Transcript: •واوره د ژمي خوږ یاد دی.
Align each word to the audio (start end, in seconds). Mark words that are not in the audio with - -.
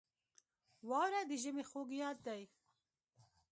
•واوره 0.89 1.21
د 1.29 1.31
ژمي 1.41 1.63
خوږ 1.69 1.89
یاد 2.01 2.17
دی. 2.27 2.41